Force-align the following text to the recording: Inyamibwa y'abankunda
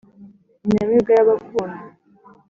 Inyamibwa 0.65 1.11
y'abankunda 1.15 1.79